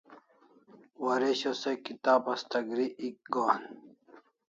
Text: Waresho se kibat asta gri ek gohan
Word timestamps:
Waresho 1.05 1.51
se 1.61 1.71
kibat 1.83 2.23
asta 2.33 2.57
gri 2.69 2.87
ek 3.05 3.15
gohan 3.33 3.63